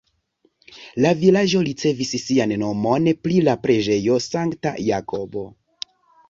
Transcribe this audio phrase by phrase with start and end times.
[1.05, 5.47] La vilaĝo ricevis sian nomon pri la preĝejo Sankta Jakobo.